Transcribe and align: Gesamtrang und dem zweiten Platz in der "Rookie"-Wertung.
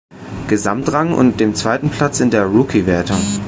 Gesamtrang 0.47 1.13
und 1.13 1.39
dem 1.39 1.53
zweiten 1.53 1.91
Platz 1.91 2.21
in 2.21 2.31
der 2.31 2.47
"Rookie"-Wertung. 2.47 3.21